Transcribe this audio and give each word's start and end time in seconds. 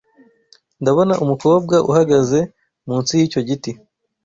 Ndabona 0.81 1.13
umukobwa 1.23 1.75
uhagaze 1.89 2.39
munsi 2.87 3.11
yicyo 3.19 3.39
giti. 3.47 3.71